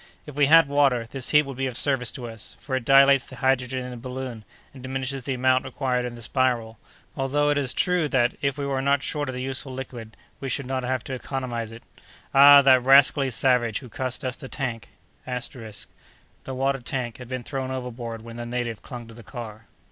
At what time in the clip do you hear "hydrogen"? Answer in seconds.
3.35-3.85